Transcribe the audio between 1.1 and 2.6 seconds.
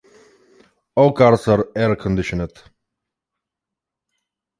cars are air-conditioned.